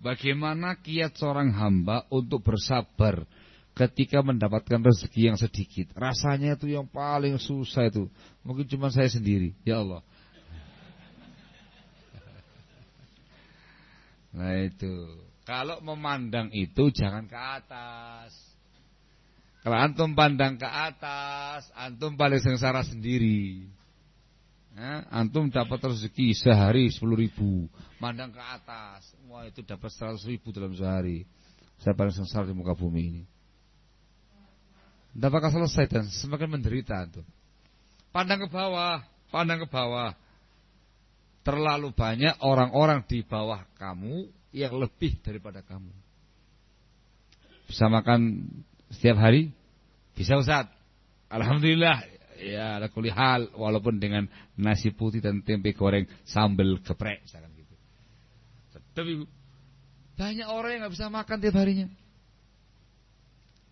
[0.00, 3.28] Bagaimana kiat seorang hamba untuk bersabar
[3.76, 5.92] ketika mendapatkan rezeki yang sedikit.
[5.92, 8.08] Rasanya itu yang paling susah itu.
[8.44, 9.52] Mungkin cuma saya sendiri.
[9.64, 10.00] Ya Allah.
[14.30, 15.26] Nah itu.
[15.42, 18.30] Kalau memandang itu jangan ke atas.
[19.60, 23.66] Kalau antum pandang ke atas, antum paling sengsara sendiri.
[25.12, 27.68] Antum dapat rezeki sehari sepuluh ribu,
[28.00, 31.28] mandang ke atas, wah itu dapat seratus ribu dalam sehari.
[31.84, 33.22] Saya paling sengsara di muka bumi ini.
[35.12, 37.26] Tidak bakal selesai dan semakin menderita antum.
[38.08, 40.16] Pandang ke bawah, pandang ke bawah.
[41.44, 45.92] Terlalu banyak orang-orang di bawah kamu yang lebih daripada kamu.
[47.68, 48.48] Bisa makan
[48.92, 49.52] setiap hari?
[50.16, 50.68] Bisa Ustaz.
[51.30, 52.19] Alhamdulillah.
[52.40, 54.24] Ya, ada hal walaupun dengan
[54.56, 57.74] nasi putih dan tempe goreng sambal geprek misalkan gitu.
[58.96, 59.12] Tapi
[60.16, 61.86] banyak orang yang nggak bisa makan tiap harinya.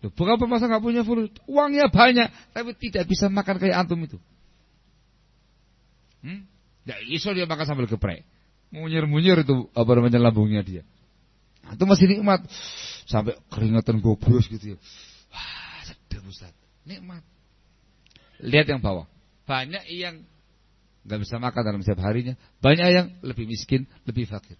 [0.05, 1.33] Loh, bukan apa masa nggak punya fulus?
[1.49, 4.21] Uangnya banyak, tapi tidak bisa makan kayak antum itu.
[6.21, 6.45] Hmm?
[6.85, 8.21] Ya iso dia makan sambal geprek.
[8.69, 10.85] Munyir-munyir itu apa namanya lambungnya dia.
[11.73, 12.45] Itu masih nikmat.
[13.09, 14.77] Sampai keringatan gobros gitu ya.
[15.33, 16.53] Wah, sedap Ustaz.
[16.85, 17.25] Nikmat.
[18.39, 19.05] Lihat yang bawah.
[19.45, 20.23] Banyak yang
[21.03, 22.35] nggak bisa makan dalam setiap harinya.
[22.63, 24.55] Banyak yang lebih miskin, lebih fakir.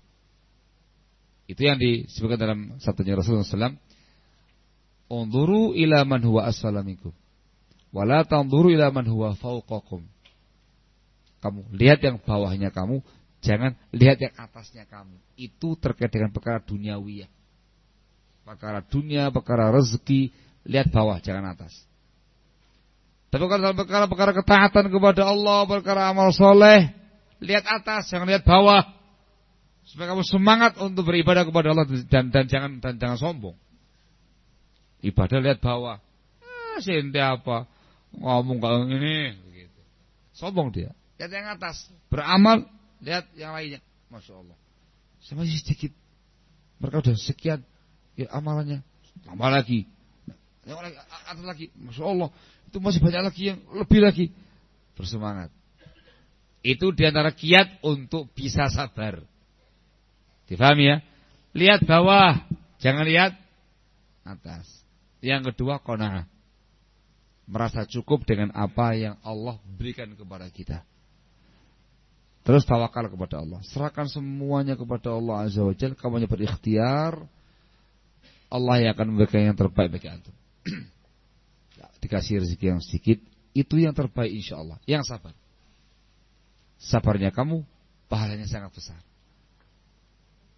[1.49, 3.79] Itu yang disebutkan dalam sabdanya Rasulullah SAW.
[5.09, 7.09] Unduru ila man huwa asfalamikum.
[7.89, 10.05] Wala ila man huwa fauqakum.
[11.39, 13.01] Kamu lihat yang bawahnya kamu,
[13.39, 15.15] Jangan lihat yang atasnya kamu.
[15.39, 17.29] Itu terkait dengan perkara duniawi ya.
[18.43, 20.33] Perkara dunia, perkara rezeki,
[20.67, 21.71] lihat bawah, jangan atas.
[23.29, 26.89] Tapi kalau perkara-perkara ketaatan kepada Allah, perkara amal soleh,
[27.41, 28.81] lihat atas, jangan lihat bawah.
[29.85, 33.57] Supaya kamu semangat untuk beribadah kepada Allah dan dan jangan dan jangan sombong.
[35.01, 35.97] Ibadah lihat bawah.
[36.41, 37.65] Eh, sente apa?
[38.13, 39.79] Ngomong kalau ini begitu.
[40.33, 40.93] Sombong dia.
[41.17, 41.89] Lihat yang atas.
[42.09, 42.69] Beramal
[42.99, 43.79] Lihat yang lainnya.
[44.11, 44.57] Masya Allah.
[45.23, 45.91] Sama sedikit.
[46.79, 47.59] Mereka sudah sekian
[48.15, 48.83] ya, amalannya.
[49.27, 49.87] Tambah lagi.
[50.69, 51.65] Yang lagi, atas lagi.
[51.73, 52.29] Masya Allah.
[52.69, 54.25] Itu masih banyak lagi yang lebih lagi.
[54.93, 55.49] Bersemangat.
[56.61, 59.25] Itu di antara kiat untuk bisa sabar.
[60.45, 60.97] Difahami ya?
[61.57, 62.37] Lihat bawah.
[62.77, 63.33] Jangan lihat
[64.21, 64.69] atas.
[65.25, 66.29] Yang kedua, kona'ah.
[67.49, 70.85] Merasa cukup dengan apa yang Allah berikan kepada kita.
[72.45, 73.57] Terus tawakal kepada Allah.
[73.65, 75.97] Serahkan semuanya kepada Allah Azza wa Jalla.
[75.97, 77.25] Kamu hanya berikhtiar.
[78.53, 80.33] Allah yang akan memberikan yang terbaik bagi antum.
[81.79, 83.23] Ya, dikasih rezeki yang sedikit.
[83.55, 84.75] Itu yang terbaik insya Allah.
[84.83, 85.31] Yang sabar.
[86.79, 87.63] Sabarnya kamu,
[88.11, 88.99] pahalanya sangat besar.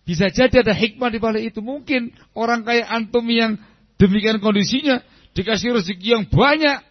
[0.01, 1.61] Bisa jadi ada hikmah di balik itu.
[1.61, 3.61] Mungkin orang kayak antum yang
[4.01, 5.05] demikian kondisinya
[5.37, 6.81] dikasih rezeki yang banyak,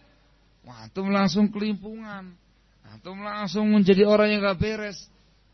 [0.91, 2.35] antum langsung kelimpungan.
[2.91, 5.07] Antum langsung menjadi orang yang gak beres.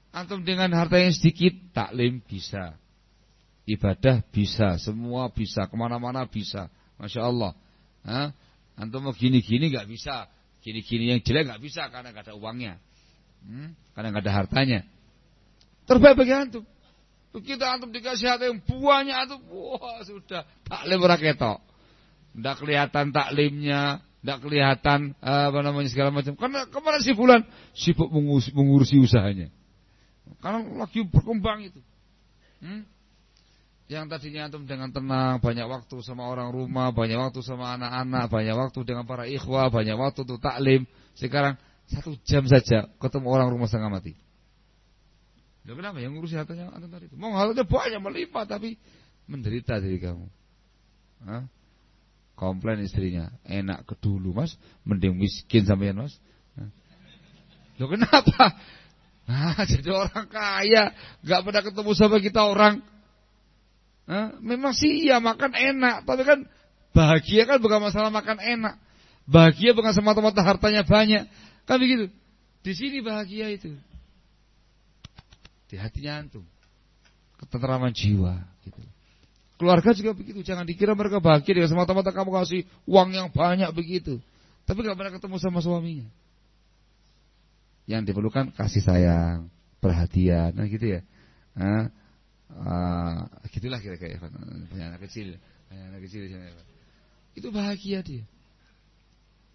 [0.10, 2.74] Antum dengan harta yang sedikit, taklim bisa.
[3.68, 6.72] Ibadah bisa, semua bisa, ke mana-mana bisa.
[6.98, 7.52] Masya Allah.
[8.06, 8.30] Hah?
[8.78, 10.30] Antum mau gini-gini gak bisa.
[10.62, 12.78] Gini-gini yang jelek gak bisa karena gak ada uangnya.
[13.46, 13.74] Hmm?
[13.94, 14.80] Karena gak ada hartanya.
[15.88, 16.64] Terbaik bagi antum.
[17.32, 21.62] Begitu antum dikasih harta yang banyak antum, wah sudah taklim raketok.
[22.34, 26.34] Tidak kelihatan taklimnya, tidak kelihatan apa namanya segala macam.
[26.34, 27.46] Karena ke mana si bulan
[27.78, 28.10] sibuk
[28.52, 29.54] mengurusi usahanya.
[30.42, 31.80] Karena lagi berkembang itu.
[32.60, 32.84] Hmm?
[33.88, 38.56] Yang tadinya antum dengan tenang, banyak waktu sama orang rumah, banyak waktu sama anak-anak, banyak
[38.56, 40.84] waktu dengan para ikhwah, banyak waktu untuk taklim.
[41.16, 41.56] Sekarang
[41.88, 44.14] satu jam saja ketemu orang rumah setengah mati.
[45.64, 46.04] Ya kenapa?
[46.04, 47.16] Yang ngurusi hartanya antum tadi itu.
[47.16, 48.76] Mau banyak melipat tapi
[49.24, 50.28] menderita dari kamu.
[51.24, 51.48] Hah?
[52.36, 56.14] Komplain istrinya, enak ke dulu mas, mending miskin sampean mas.
[57.78, 58.58] Lo kenapa?
[59.30, 62.82] Nah, jadi orang kaya, gak pernah ketemu sama kita orang.
[64.40, 66.48] Memang sih iya makan enak, tapi kan
[66.96, 68.80] bahagia kan bukan masalah makan enak.
[69.28, 71.28] Bahagia bukan semata-mata hartanya banyak.
[71.68, 72.08] Kan begitu.
[72.64, 73.76] Di sini bahagia itu.
[75.68, 76.48] Di hatinya antum.
[77.36, 78.80] Ketenteraman jiwa gitu.
[79.60, 80.40] Keluarga juga begitu.
[80.48, 84.24] Jangan dikira mereka bahagia dengan semata-mata kamu kasih uang yang banyak begitu.
[84.64, 86.08] Tapi gak pernah ketemu sama suaminya.
[87.88, 91.02] Yang diperlukan kasih sayang, perhatian, nah gitu ya.
[91.56, 91.92] Nah,
[92.54, 94.20] uh, gitulah kira-kira
[94.72, 95.36] punya anak kecil,
[95.68, 96.24] punya anak kecil
[97.36, 98.24] Itu bahagia dia.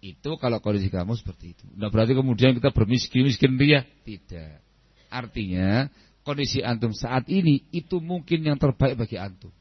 [0.03, 1.65] Itu kalau kondisi kamu seperti itu.
[1.79, 3.87] Nah berarti kemudian kita bermiskin-miskin dia.
[4.03, 4.59] Tidak.
[5.07, 5.87] Artinya
[6.27, 9.51] kondisi antum saat ini itu mungkin yang terbaik bagi antum.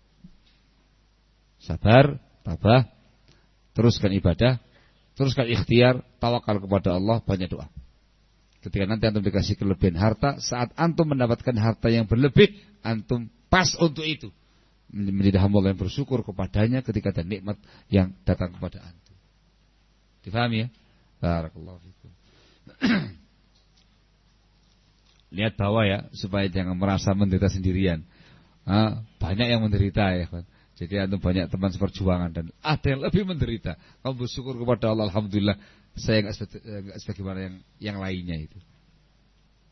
[1.63, 2.91] Sabar, tabah,
[3.71, 4.59] teruskan ibadah,
[5.15, 7.71] teruskan ikhtiar, tawakal kepada Allah, banyak doa.
[8.63, 12.55] Ketika nanti antum dikasih kelebihan harta, saat antum mendapatkan harta yang berlebih,
[12.87, 14.31] antum pas untuk itu.
[14.93, 17.59] Menjadi hamba yang bersyukur kepadanya ketika ada nikmat
[17.91, 19.17] yang datang kepada antum.
[20.23, 20.69] Difahami ya?
[21.19, 22.11] Barakallahu fikum.
[25.43, 28.07] Lihat bawah ya, supaya jangan merasa menderita sendirian.
[28.63, 30.47] Ah, banyak yang menderita ya kan.
[30.83, 33.79] Jadi antum banyak teman seperjuangan dan ada yang lebih menderita.
[34.03, 35.55] Kamu bersyukur kepada Allah, Alhamdulillah
[35.95, 38.59] saya nggak sebagaimana yang yang lainnya itu.